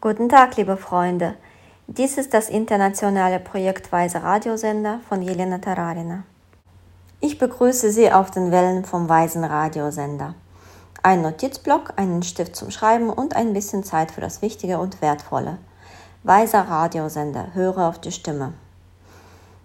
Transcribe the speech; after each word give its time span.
Guten 0.00 0.28
Tag, 0.28 0.56
liebe 0.56 0.76
Freunde. 0.76 1.34
Dies 1.88 2.18
ist 2.18 2.32
das 2.32 2.50
internationale 2.50 3.40
Projekt 3.40 3.90
Weise 3.90 4.22
Radiosender 4.22 5.00
von 5.08 5.22
Jelena 5.22 5.58
Tararina. 5.58 6.22
Ich 7.18 7.36
begrüße 7.36 7.90
Sie 7.90 8.12
auf 8.12 8.30
den 8.30 8.52
Wellen 8.52 8.84
vom 8.84 9.08
Weisen 9.08 9.42
Radiosender. 9.42 10.34
Ein 11.02 11.22
Notizblock, 11.22 11.94
einen 11.96 12.22
Stift 12.22 12.54
zum 12.54 12.70
Schreiben 12.70 13.10
und 13.10 13.34
ein 13.34 13.52
bisschen 13.52 13.82
Zeit 13.82 14.12
für 14.12 14.20
das 14.20 14.40
Wichtige 14.40 14.78
und 14.78 15.02
Wertvolle. 15.02 15.58
Weiser 16.22 16.60
Radiosender, 16.60 17.48
höre 17.54 17.88
auf 17.88 17.98
die 17.98 18.12
Stimme. 18.12 18.52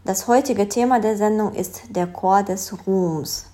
Das 0.04 0.28
heutige 0.28 0.68
Thema 0.68 1.00
der 1.00 1.16
Sendung 1.16 1.54
ist 1.54 1.96
der 1.96 2.08
Chor 2.08 2.42
des 2.42 2.76
Ruhms. 2.88 3.52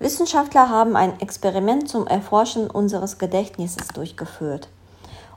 Wissenschaftler 0.00 0.70
haben 0.70 0.96
ein 0.96 1.20
Experiment 1.20 1.88
zum 1.88 2.08
Erforschen 2.08 2.68
unseres 2.68 3.18
Gedächtnisses 3.18 3.86
durchgeführt. 3.94 4.68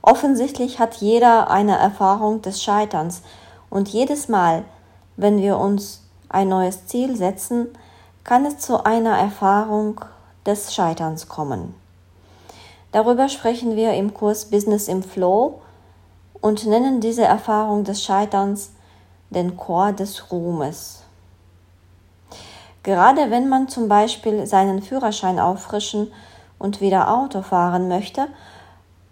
Offensichtlich 0.06 0.80
hat 0.80 0.96
jeder 0.96 1.50
eine 1.50 1.78
Erfahrung 1.78 2.42
des 2.42 2.62
Scheiterns 2.62 3.22
und 3.70 3.88
jedes 3.88 4.28
Mal, 4.28 4.64
wenn 5.16 5.40
wir 5.40 5.56
uns 5.56 6.02
ein 6.28 6.48
neues 6.50 6.86
Ziel 6.86 7.16
setzen, 7.16 7.68
kann 8.22 8.44
es 8.44 8.58
zu 8.58 8.84
einer 8.84 9.16
Erfahrung 9.16 10.02
des 10.44 10.74
Scheiterns 10.74 11.26
kommen. 11.26 11.74
Darüber 12.92 13.30
sprechen 13.30 13.76
wir 13.76 13.94
im 13.94 14.12
Kurs 14.12 14.50
Business 14.50 14.88
im 14.88 15.02
Flow 15.02 15.62
und 16.42 16.66
nennen 16.66 17.00
diese 17.00 17.24
Erfahrung 17.24 17.84
des 17.84 18.04
Scheiterns 18.04 18.72
den 19.30 19.56
Chor 19.56 19.94
des 19.94 20.30
Ruhmes. 20.30 21.02
Gerade 22.82 23.30
wenn 23.30 23.48
man 23.48 23.68
zum 23.68 23.88
Beispiel 23.88 24.46
seinen 24.46 24.82
Führerschein 24.82 25.40
auffrischen 25.40 26.12
und 26.58 26.82
wieder 26.82 27.08
Auto 27.10 27.40
fahren 27.40 27.88
möchte, 27.88 28.28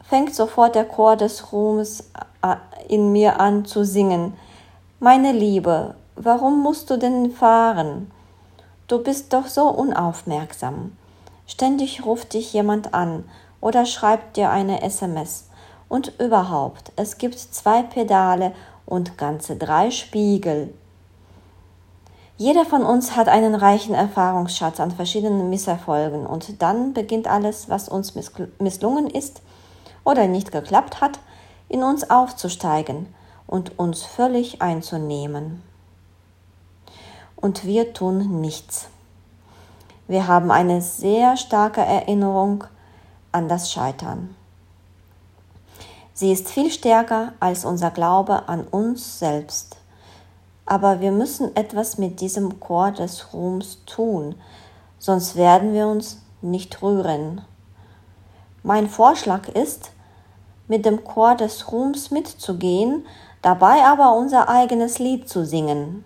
fängt 0.08 0.34
sofort 0.34 0.74
der 0.74 0.84
Chor 0.84 1.16
des 1.16 1.52
Ruhmes 1.52 2.10
äh, 2.42 2.56
in 2.88 3.12
mir 3.12 3.40
an 3.40 3.64
zu 3.64 3.84
singen. 3.84 4.34
Meine 5.00 5.32
Liebe, 5.32 5.94
warum 6.16 6.62
musst 6.62 6.90
du 6.90 6.98
denn 6.98 7.30
fahren? 7.30 8.10
Du 8.88 9.02
bist 9.02 9.32
doch 9.32 9.46
so 9.46 9.68
unaufmerksam. 9.68 10.96
Ständig 11.46 12.04
ruft 12.04 12.34
dich 12.34 12.52
jemand 12.52 12.94
an 12.94 13.24
oder 13.60 13.86
schreibt 13.86 14.36
dir 14.36 14.50
eine 14.50 14.82
SMS. 14.82 15.48
Und 15.88 16.18
überhaupt, 16.20 16.92
es 16.96 17.18
gibt 17.18 17.38
zwei 17.38 17.82
Pedale 17.82 18.52
und 18.86 19.18
ganze 19.18 19.56
drei 19.56 19.90
Spiegel. 19.90 20.72
Jeder 22.38 22.64
von 22.64 22.82
uns 22.82 23.14
hat 23.14 23.28
einen 23.28 23.54
reichen 23.54 23.94
Erfahrungsschatz 23.94 24.80
an 24.80 24.90
verschiedenen 24.90 25.48
Misserfolgen 25.50 26.26
und 26.26 26.60
dann 26.60 26.92
beginnt 26.92 27.28
alles, 27.28 27.68
was 27.68 27.88
uns 27.88 28.14
misslungen 28.58 29.08
ist, 29.08 29.42
oder 30.04 30.26
nicht 30.26 30.52
geklappt 30.52 31.00
hat, 31.00 31.18
in 31.68 31.82
uns 31.82 32.10
aufzusteigen 32.10 33.12
und 33.46 33.78
uns 33.78 34.02
völlig 34.02 34.62
einzunehmen. 34.62 35.62
Und 37.36 37.64
wir 37.64 37.92
tun 37.92 38.40
nichts. 38.40 38.88
Wir 40.08 40.26
haben 40.26 40.50
eine 40.50 40.82
sehr 40.82 41.36
starke 41.36 41.80
Erinnerung 41.80 42.64
an 43.32 43.48
das 43.48 43.72
Scheitern. 43.72 44.34
Sie 46.12 46.30
ist 46.30 46.50
viel 46.50 46.70
stärker 46.70 47.32
als 47.40 47.64
unser 47.64 47.90
Glaube 47.90 48.48
an 48.48 48.66
uns 48.66 49.18
selbst. 49.18 49.76
Aber 50.66 51.00
wir 51.00 51.10
müssen 51.10 51.56
etwas 51.56 51.98
mit 51.98 52.20
diesem 52.20 52.60
Chor 52.60 52.92
des 52.92 53.32
Ruhms 53.32 53.78
tun, 53.86 54.34
sonst 54.98 55.34
werden 55.36 55.72
wir 55.72 55.86
uns 55.88 56.20
nicht 56.42 56.82
rühren. 56.82 57.40
Mein 58.62 58.88
Vorschlag 58.88 59.48
ist, 59.48 59.91
mit 60.72 60.86
dem 60.86 61.04
Chor 61.04 61.34
des 61.34 61.70
Ruhms 61.70 62.10
mitzugehen, 62.10 63.04
dabei 63.42 63.84
aber 63.84 64.14
unser 64.14 64.48
eigenes 64.48 64.98
Lied 64.98 65.28
zu 65.28 65.44
singen. 65.44 66.02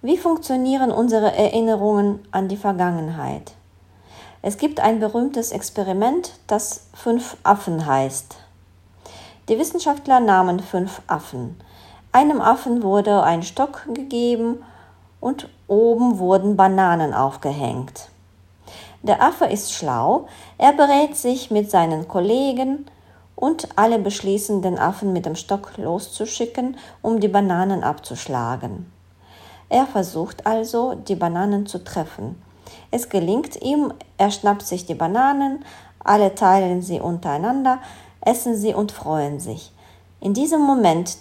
Wie 0.00 0.16
funktionieren 0.16 0.92
unsere 0.92 1.36
Erinnerungen 1.36 2.20
an 2.30 2.46
die 2.46 2.56
Vergangenheit? 2.56 3.54
Es 4.42 4.58
gibt 4.58 4.78
ein 4.78 5.00
berühmtes 5.00 5.50
Experiment, 5.50 6.34
das 6.46 6.86
fünf 6.94 7.36
Affen 7.42 7.84
heißt. 7.84 8.36
Die 9.48 9.58
Wissenschaftler 9.58 10.20
nahmen 10.20 10.60
fünf 10.60 11.02
Affen. 11.08 11.60
Einem 12.12 12.40
Affen 12.40 12.84
wurde 12.84 13.24
ein 13.24 13.42
Stock 13.42 13.88
gegeben 13.92 14.62
und 15.18 15.48
oben 15.66 16.20
wurden 16.20 16.56
Bananen 16.56 17.12
aufgehängt. 17.12 18.08
Der 19.02 19.20
Affe 19.20 19.46
ist 19.46 19.72
schlau, 19.72 20.28
er 20.58 20.72
berät 20.74 21.16
sich 21.16 21.50
mit 21.50 21.72
seinen 21.72 22.06
Kollegen 22.06 22.86
und 23.42 23.70
alle 23.74 23.98
beschließen, 23.98 24.62
den 24.62 24.78
Affen 24.78 25.12
mit 25.12 25.26
dem 25.26 25.34
Stock 25.34 25.76
loszuschicken, 25.76 26.76
um 27.02 27.18
die 27.18 27.26
Bananen 27.26 27.82
abzuschlagen. 27.82 28.86
Er 29.68 29.84
versucht 29.84 30.46
also, 30.46 30.94
die 30.94 31.16
Bananen 31.16 31.66
zu 31.66 31.82
treffen. 31.82 32.40
Es 32.92 33.08
gelingt 33.08 33.60
ihm, 33.60 33.92
er 34.16 34.30
schnappt 34.30 34.62
sich 34.62 34.86
die 34.86 34.94
Bananen, 34.94 35.64
alle 36.04 36.36
teilen 36.36 36.82
sie 36.82 37.00
untereinander, 37.00 37.80
essen 38.20 38.54
sie 38.54 38.74
und 38.74 38.92
freuen 38.92 39.40
sich. 39.40 39.72
In 40.20 40.34
diesem 40.34 40.60
Moment 40.60 41.16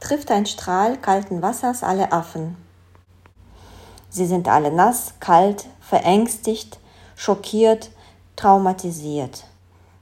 trifft 0.00 0.32
ein 0.32 0.46
Strahl 0.46 0.96
kalten 0.96 1.42
Wassers 1.42 1.84
alle 1.84 2.10
Affen. 2.10 2.56
Sie 4.10 4.26
sind 4.26 4.48
alle 4.48 4.72
nass, 4.72 5.14
kalt, 5.20 5.66
verängstigt, 5.78 6.80
schockiert, 7.14 7.90
traumatisiert. 8.34 9.44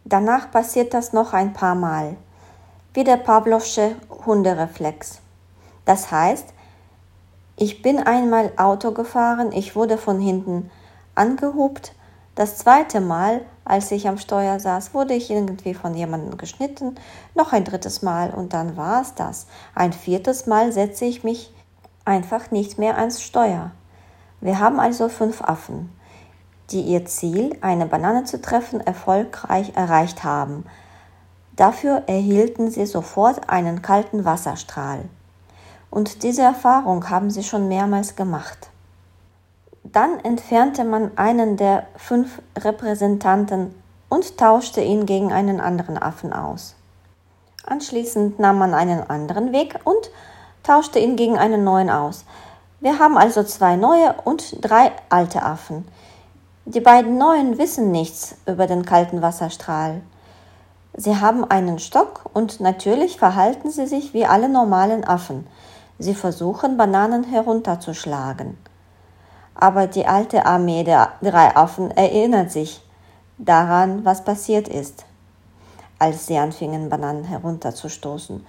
Danach 0.05 0.51
passiert 0.51 0.93
das 0.93 1.15
noch 1.15 1.33
ein 1.33 1.55
paar 1.55 1.75
Mal, 1.75 2.17
wie 2.93 3.05
der 3.05 3.17
Pavlovsche 3.17 3.97
Hundereflex. 4.27 5.21
Das 5.87 6.11
heißt, 6.11 6.53
ich 7.57 7.81
bin 7.81 7.99
einmal 7.99 8.53
Auto 8.57 8.93
gefahren, 8.93 9.51
ich 9.53 9.75
wurde 9.75 9.97
von 9.97 10.21
hinten 10.21 10.71
angehupt, 11.15 11.95
das 12.35 12.59
zweite 12.59 13.01
Mal, 13.01 13.43
als 13.65 13.93
ich 13.93 14.09
am 14.09 14.19
Steuer 14.19 14.59
saß, 14.59 14.93
wurde 14.93 15.15
ich 15.15 15.31
irgendwie 15.31 15.73
von 15.73 15.95
jemandem 15.95 16.37
geschnitten, 16.37 16.97
noch 17.35 17.53
ein 17.53 17.65
drittes 17.65 18.03
Mal 18.03 18.31
und 18.31 18.53
dann 18.53 18.77
war 18.77 19.03
es 19.03 19.15
das. 19.15 19.47
Ein 19.75 19.93
viertes 19.93 20.47
Mal 20.47 20.73
setze 20.73 21.05
ich 21.05 21.23
mich 21.23 21.55
einfach 22.05 22.51
nicht 22.51 22.77
mehr 22.77 22.99
ans 22.99 23.23
Steuer. 23.23 23.71
Wir 24.41 24.59
haben 24.59 24.81
also 24.81 25.09
fünf 25.09 25.43
Affen 25.43 25.91
die 26.71 26.81
ihr 26.81 27.05
Ziel, 27.05 27.57
eine 27.61 27.87
Banane 27.87 28.25
zu 28.25 28.41
treffen, 28.41 28.81
erfolgreich 28.81 29.73
erreicht 29.77 30.25
haben. 30.25 30.65
Dafür 31.57 32.03
erhielten 32.07 32.71
sie 32.71 32.87
sofort 32.87 33.49
einen 33.49 33.83
kalten 33.83 34.25
Wasserstrahl. 34.25 35.05
Und 35.91 36.23
diese 36.25 36.43
Erfahrung 36.43 37.09
haben 37.11 37.31
sie 37.31 37.45
schon 37.45 37.69
mehrmals 37.69 38.17
gemacht. 38.17 38.71
Dann 39.85 40.19
entfernte 40.21 40.83
man 40.83 41.17
einen 41.17 41.57
der 41.57 41.87
fünf 41.97 42.43
Repräsentanten 42.59 43.75
und 44.09 44.39
tauschte 44.39 44.81
ihn 44.81 45.07
gegen 45.07 45.33
einen 45.33 45.61
anderen 45.61 45.99
Affen 45.99 46.33
aus. 46.33 46.75
Anschließend 47.67 48.39
nahm 48.39 48.59
man 48.59 48.75
einen 48.75 49.09
anderen 49.09 49.53
Weg 49.53 49.79
und 49.85 50.11
tauschte 50.63 50.99
ihn 50.99 51.17
gegen 51.17 51.39
einen 51.39 51.65
neuen 51.65 51.91
aus. 51.91 52.25
Wir 52.81 52.99
haben 52.99 53.17
also 53.17 53.43
zwei 53.45 53.77
neue 53.77 54.15
und 54.25 54.57
drei 54.61 54.93
alte 55.09 55.43
Affen. 55.43 55.87
Die 56.67 56.81
beiden 56.81 57.19
Neuen 57.19 57.59
wissen 57.59 57.91
nichts 57.91 58.37
über 58.47 58.67
den 58.67 58.87
kalten 58.87 59.21
Wasserstrahl. 59.21 60.01
Sie 60.97 61.15
haben 61.15 61.45
einen 61.45 61.79
Stock 61.79 62.25
und 62.33 62.59
natürlich 62.61 63.19
verhalten 63.19 63.71
sie 63.71 63.87
sich 63.87 64.15
wie 64.15 64.25
alle 64.25 64.49
normalen 64.49 65.05
Affen. 65.05 65.47
Sie 65.99 66.15
versuchen, 66.15 66.79
Bananen 66.79 67.25
herunterzuschlagen. 67.25 68.57
Aber 69.55 69.87
die 69.87 70.07
alte 70.07 70.47
Armee 70.47 70.85
der 70.85 71.13
drei 71.21 71.55
Affen 71.55 71.91
erinnert 71.91 72.51
sich 72.51 72.83
daran, 73.37 74.07
was 74.07 74.25
passiert 74.25 74.67
ist, 74.67 75.05
als 75.99 76.27
sie 76.27 76.39
anfingen, 76.39 76.89
Bananen 76.89 77.25
herunterzustoßen, 77.25 78.45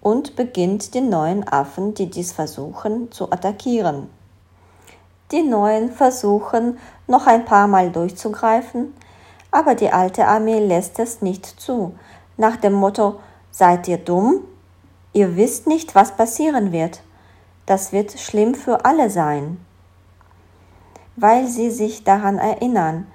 und 0.00 0.36
beginnt 0.36 0.94
die 0.94 1.00
neuen 1.00 1.46
Affen, 1.48 1.92
die 1.92 2.08
dies 2.08 2.30
versuchen, 2.30 3.10
zu 3.10 3.32
attackieren. 3.32 4.08
Die 5.32 5.42
Neuen 5.42 5.90
versuchen 5.90 6.78
noch 7.08 7.26
ein 7.26 7.44
paar 7.44 7.66
Mal 7.66 7.90
durchzugreifen, 7.90 8.94
aber 9.50 9.74
die 9.74 9.90
alte 9.90 10.26
Armee 10.26 10.60
lässt 10.60 10.98
es 10.98 11.20
nicht 11.20 11.46
zu, 11.46 11.94
nach 12.36 12.56
dem 12.56 12.74
Motto 12.74 13.18
Seid 13.50 13.88
ihr 13.88 13.96
dumm? 13.96 14.42
Ihr 15.14 15.34
wisst 15.34 15.66
nicht, 15.66 15.94
was 15.94 16.14
passieren 16.14 16.72
wird. 16.72 17.00
Das 17.64 17.90
wird 17.90 18.20
schlimm 18.20 18.54
für 18.54 18.84
alle 18.84 19.08
sein. 19.08 19.58
Weil 21.16 21.46
sie 21.46 21.70
sich 21.70 22.04
daran 22.04 22.36
erinnern, 22.36 23.06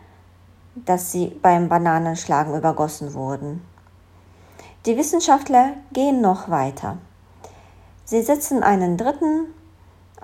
dass 0.74 1.12
sie 1.12 1.28
beim 1.44 1.70
Bananenschlagen 1.70 2.58
übergossen 2.58 3.14
wurden. 3.14 3.62
Die 4.88 4.98
Wissenschaftler 4.98 5.74
gehen 5.94 6.22
noch 6.22 6.50
weiter. 6.50 6.98
Sie 8.04 8.24
setzen 8.24 8.64
einen 8.64 8.98
dritten, 8.98 9.46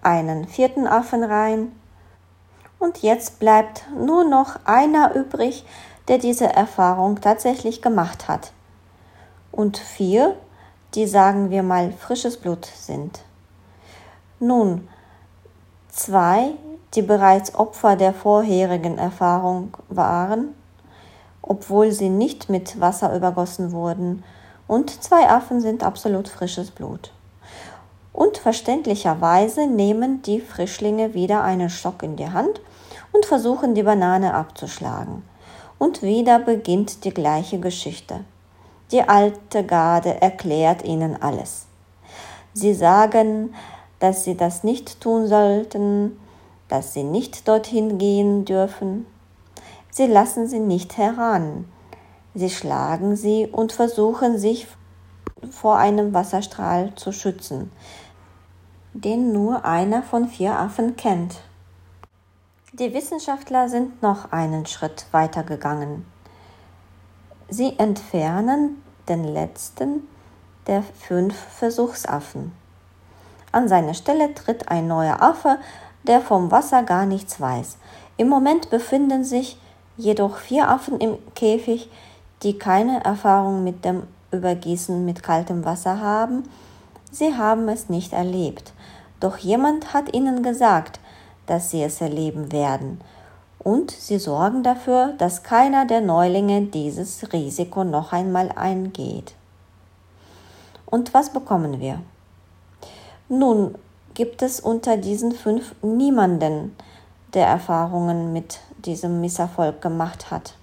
einen 0.01 0.47
vierten 0.47 0.87
Affen 0.87 1.23
rein 1.23 1.73
und 2.79 3.01
jetzt 3.01 3.39
bleibt 3.39 3.85
nur 3.97 4.23
noch 4.23 4.59
einer 4.65 5.15
übrig, 5.15 5.65
der 6.07 6.17
diese 6.17 6.45
Erfahrung 6.45 7.19
tatsächlich 7.21 7.81
gemacht 7.81 8.27
hat. 8.27 8.51
und 9.57 9.77
vier, 9.77 10.35
die 10.93 11.07
sagen 11.07 11.49
wir 11.49 11.63
mal 11.63 11.91
frisches 11.91 12.37
Blut 12.37 12.65
sind. 12.65 13.23
Nun, 14.39 14.87
zwei, 15.89 16.51
die 16.93 17.01
bereits 17.01 17.55
Opfer 17.55 17.95
der 17.95 18.13
vorherigen 18.13 18.99
Erfahrung 18.99 19.75
waren, 19.89 20.53
obwohl 21.41 21.91
sie 21.91 22.09
nicht 22.09 22.49
mit 22.49 22.79
Wasser 22.79 23.15
übergossen 23.15 23.71
wurden, 23.71 24.23
und 24.67 25.01
zwei 25.03 25.27
Affen 25.29 25.59
sind 25.61 25.83
absolut 25.83 26.27
frisches 26.27 26.71
Blut. 26.71 27.11
Und 28.17 28.39
verständlicherweise 28.39 29.67
nehmen 29.67 30.23
die 30.23 30.41
Frischlinge 30.41 31.13
wieder 31.13 31.43
einen 31.43 31.69
Stock 31.69 32.01
in 32.01 32.15
die 32.15 32.27
Hand 32.27 32.61
und 33.11 33.27
versuchen 33.27 33.75
die 33.75 33.83
Banane 33.83 34.33
abzuschlagen. 34.33 35.21
Und 35.77 36.01
wieder 36.01 36.39
beginnt 36.39 37.03
die 37.05 37.13
gleiche 37.13 37.59
Geschichte. 37.59 38.25
Die 38.91 39.03
alte 39.03 39.63
Garde 39.63 40.19
erklärt 40.19 40.83
ihnen 40.83 41.21
alles. 41.21 41.67
Sie 42.53 42.73
sagen, 42.73 43.53
dass 43.99 44.23
sie 44.23 44.35
das 44.35 44.63
nicht 44.63 44.99
tun 44.99 45.27
sollten, 45.27 46.19
dass 46.69 46.95
sie 46.95 47.03
nicht 47.03 47.47
dorthin 47.47 47.99
gehen 47.99 48.45
dürfen. 48.45 49.05
Sie 49.91 50.07
lassen 50.07 50.47
sie 50.47 50.59
nicht 50.59 50.97
heran. 50.97 51.65
Sie 52.33 52.49
schlagen 52.49 53.15
sie 53.15 53.45
und 53.45 53.73
versuchen 53.73 54.39
sich 54.39 54.65
vor 55.51 55.77
einem 55.77 56.15
Wasserstrahl 56.15 56.93
zu 56.95 57.11
schützen, 57.11 57.71
den 59.03 59.31
nur 59.31 59.63
einer 59.63 60.01
von 60.01 60.27
vier 60.27 60.57
Affen 60.57 60.95
kennt. 60.95 61.35
Die 62.73 62.93
Wissenschaftler 62.93 63.69
sind 63.69 64.01
noch 64.01 64.31
einen 64.31 64.65
Schritt 64.65 65.05
weiter 65.11 65.43
gegangen. 65.43 66.05
Sie 67.47 67.77
entfernen 67.77 68.81
den 69.07 69.23
letzten 69.23 70.07
der 70.65 70.81
fünf 70.81 71.35
Versuchsaffen. 71.35 72.51
An 73.51 73.67
seine 73.67 73.93
Stelle 73.93 74.33
tritt 74.33 74.67
ein 74.69 74.87
neuer 74.87 75.21
Affe, 75.21 75.59
der 76.03 76.19
vom 76.19 76.49
Wasser 76.51 76.81
gar 76.83 77.05
nichts 77.05 77.39
weiß. 77.39 77.77
Im 78.17 78.29
Moment 78.29 78.71
befinden 78.71 79.23
sich 79.23 79.59
jedoch 79.95 80.37
vier 80.37 80.69
Affen 80.69 80.99
im 80.99 81.17
Käfig, 81.35 81.89
die 82.41 82.57
keine 82.57 83.03
Erfahrung 83.05 83.63
mit 83.63 83.85
dem 83.85 84.03
Übergießen 84.31 85.05
mit 85.05 85.21
kaltem 85.21 85.65
Wasser 85.65 86.01
haben. 86.01 86.43
Sie 87.11 87.35
haben 87.35 87.67
es 87.69 87.89
nicht 87.89 88.13
erlebt. 88.13 88.73
Doch 89.19 89.37
jemand 89.37 89.93
hat 89.93 90.13
ihnen 90.13 90.43
gesagt, 90.43 90.99
dass 91.45 91.71
sie 91.71 91.81
es 91.81 92.01
erleben 92.01 92.51
werden. 92.51 93.01
Und 93.59 93.91
sie 93.91 94.19
sorgen 94.19 94.63
dafür, 94.63 95.13
dass 95.17 95.43
keiner 95.43 95.85
der 95.85 96.01
Neulinge 96.01 96.61
dieses 96.63 97.33
Risiko 97.33 97.83
noch 97.83 98.13
einmal 98.13 98.51
eingeht. 98.51 99.33
Und 100.85 101.13
was 101.13 101.31
bekommen 101.31 101.79
wir? 101.79 101.99
Nun 103.29 103.75
gibt 104.13 104.41
es 104.41 104.59
unter 104.59 104.97
diesen 104.97 105.31
fünf 105.31 105.75
niemanden, 105.81 106.75
der 107.33 107.47
Erfahrungen 107.47 108.31
mit 108.31 108.59
diesem 108.85 109.19
Misserfolg 109.19 109.81
gemacht 109.81 110.31
hat. 110.31 110.53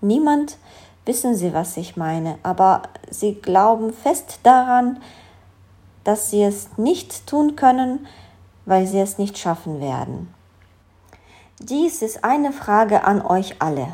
Niemand, 0.00 0.58
wissen 1.06 1.34
Sie, 1.34 1.54
was 1.54 1.76
ich 1.76 1.96
meine, 1.96 2.38
aber 2.42 2.82
Sie 3.10 3.34
glauben 3.34 3.92
fest 3.92 4.40
daran, 4.42 5.00
dass 6.04 6.30
Sie 6.30 6.42
es 6.42 6.68
nicht 6.76 7.26
tun 7.26 7.56
können, 7.56 8.06
weil 8.66 8.86
Sie 8.86 9.00
es 9.00 9.18
nicht 9.18 9.38
schaffen 9.38 9.80
werden. 9.80 10.32
Dies 11.58 12.02
ist 12.02 12.24
eine 12.24 12.52
Frage 12.52 13.04
an 13.04 13.22
euch 13.22 13.56
alle. 13.60 13.88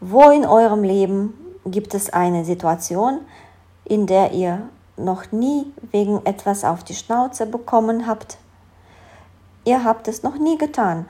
Wo 0.00 0.30
in 0.30 0.44
eurem 0.44 0.82
Leben 0.84 1.34
gibt 1.64 1.94
es 1.94 2.10
eine 2.10 2.44
Situation, 2.44 3.20
in 3.84 4.06
der 4.06 4.32
ihr 4.32 4.68
noch 4.96 5.32
nie 5.32 5.72
wegen 5.90 6.24
etwas 6.26 6.64
auf 6.64 6.84
die 6.84 6.94
Schnauze 6.94 7.46
bekommen 7.46 8.06
habt? 8.06 8.38
Ihr 9.64 9.82
habt 9.84 10.08
es 10.08 10.22
noch 10.22 10.36
nie 10.36 10.58
getan, 10.58 11.06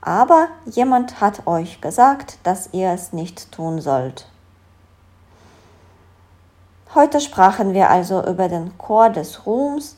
aber 0.00 0.48
jemand 0.64 1.20
hat 1.20 1.46
euch 1.46 1.80
gesagt, 1.82 2.38
dass 2.44 2.70
ihr 2.72 2.90
es 2.90 3.12
nicht 3.12 3.52
tun 3.52 3.80
sollt. 3.80 4.29
Heute 6.94 7.20
sprachen 7.20 7.74
wir 7.74 7.90
also 7.90 8.24
über 8.24 8.48
den 8.48 8.76
Chor 8.78 9.10
des 9.10 9.46
Ruhms, 9.46 9.96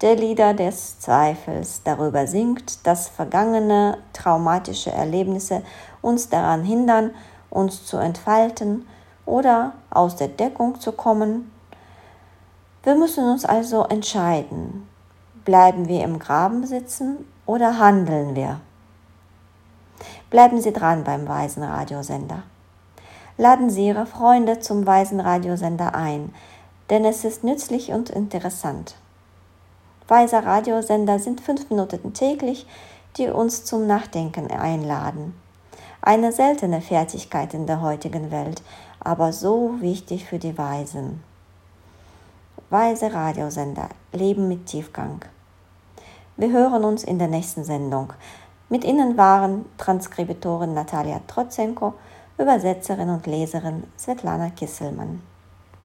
der 0.00 0.16
Lieder 0.16 0.54
des 0.54 0.98
Zweifels 0.98 1.82
darüber 1.84 2.26
singt, 2.26 2.86
dass 2.86 3.08
vergangene 3.08 3.98
traumatische 4.12 4.90
Erlebnisse 4.90 5.62
uns 6.00 6.28
daran 6.28 6.64
hindern, 6.64 7.10
uns 7.50 7.84
zu 7.84 7.98
entfalten 7.98 8.86
oder 9.26 9.74
aus 9.90 10.16
der 10.16 10.28
Deckung 10.28 10.80
zu 10.80 10.92
kommen 10.92 11.50
wir 12.82 12.94
müssen 12.94 13.28
uns 13.28 13.44
also 13.44 13.84
entscheiden, 13.84 14.88
bleiben 15.44 15.86
wir 15.86 16.02
im 16.02 16.18
Graben 16.18 16.66
sitzen 16.66 17.26
oder 17.44 17.78
handeln 17.78 18.34
wir? 18.34 18.60
Bleiben 20.30 20.62
Sie 20.62 20.72
dran 20.72 21.04
beim 21.04 21.28
Weisen 21.28 21.62
Radiosender. 21.62 22.42
Laden 23.40 23.70
Sie 23.70 23.86
Ihre 23.86 24.04
Freunde 24.04 24.60
zum 24.60 24.86
Weisen 24.86 25.18
Radiosender 25.18 25.94
ein, 25.94 26.34
denn 26.90 27.06
es 27.06 27.24
ist 27.24 27.42
nützlich 27.42 27.90
und 27.90 28.10
interessant. 28.10 28.96
Weiser 30.08 30.44
Radiosender 30.44 31.18
sind 31.18 31.40
fünf 31.40 31.70
Minuten 31.70 32.12
täglich, 32.12 32.66
die 33.16 33.28
uns 33.28 33.64
zum 33.64 33.86
Nachdenken 33.86 34.50
einladen. 34.50 35.32
Eine 36.02 36.32
seltene 36.32 36.82
Fertigkeit 36.82 37.54
in 37.54 37.66
der 37.66 37.80
heutigen 37.80 38.30
Welt, 38.30 38.60
aber 39.02 39.32
so 39.32 39.80
wichtig 39.80 40.26
für 40.26 40.38
die 40.38 40.58
Weisen. 40.58 41.22
Weise 42.68 43.14
Radiosender 43.14 43.88
Leben 44.12 44.48
mit 44.48 44.66
Tiefgang. 44.66 45.24
Wir 46.36 46.50
hören 46.50 46.84
uns 46.84 47.04
in 47.04 47.18
der 47.18 47.28
nächsten 47.28 47.64
Sendung. 47.64 48.12
Mit 48.68 48.84
Ihnen 48.84 49.16
waren 49.16 49.64
Transkribitorin 49.78 50.74
Natalia 50.74 51.22
Trotzenko, 51.26 51.94
Übersetzerin 52.40 53.10
und 53.10 53.26
Leserin 53.26 53.84
Svetlana 53.98 54.48
Kisselmann. 54.50 55.20